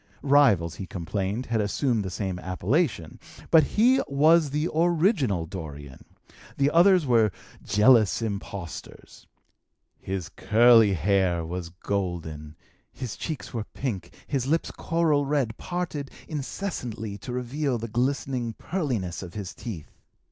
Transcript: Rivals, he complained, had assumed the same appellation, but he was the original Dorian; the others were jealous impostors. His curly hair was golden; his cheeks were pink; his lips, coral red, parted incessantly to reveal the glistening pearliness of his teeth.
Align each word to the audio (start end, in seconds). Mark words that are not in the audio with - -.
Rivals, 0.23 0.77
he 0.77 0.87
complained, 0.87 1.45
had 1.45 1.61
assumed 1.61 2.03
the 2.03 2.09
same 2.09 2.39
appellation, 2.39 3.19
but 3.51 3.63
he 3.63 4.01
was 4.07 4.49
the 4.49 4.67
original 4.73 5.45
Dorian; 5.45 6.03
the 6.57 6.71
others 6.71 7.05
were 7.05 7.31
jealous 7.63 8.19
impostors. 8.19 9.27
His 9.99 10.29
curly 10.29 10.93
hair 10.95 11.45
was 11.45 11.69
golden; 11.69 12.55
his 12.91 13.15
cheeks 13.15 13.53
were 13.53 13.65
pink; 13.75 14.11
his 14.25 14.47
lips, 14.47 14.71
coral 14.71 15.27
red, 15.27 15.55
parted 15.59 16.09
incessantly 16.27 17.19
to 17.19 17.31
reveal 17.31 17.77
the 17.77 17.87
glistening 17.87 18.53
pearliness 18.53 19.21
of 19.21 19.35
his 19.35 19.53
teeth. 19.53 19.91